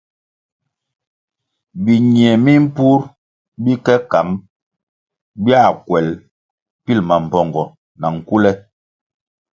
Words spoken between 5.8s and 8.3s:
kuel bil mambpongo na